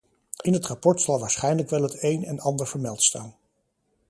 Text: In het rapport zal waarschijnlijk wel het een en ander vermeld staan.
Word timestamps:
In 0.41 0.53
het 0.53 0.65
rapport 0.65 1.01
zal 1.01 1.19
waarschijnlijk 1.19 1.69
wel 1.69 1.81
het 1.81 2.03
een 2.03 2.23
en 2.23 2.39
ander 2.39 2.67
vermeld 2.67 3.03
staan. 3.03 3.35